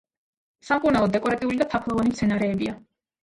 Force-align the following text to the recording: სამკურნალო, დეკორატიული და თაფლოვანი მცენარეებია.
სამკურნალო, 0.69 1.09
დეკორატიული 1.17 1.61
და 1.61 1.67
თაფლოვანი 1.75 2.13
მცენარეებია. 2.15 2.75